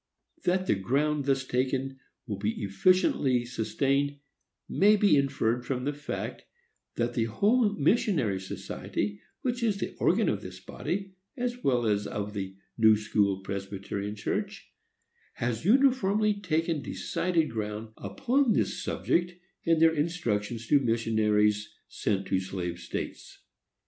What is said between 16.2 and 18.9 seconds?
taken decided ground upon this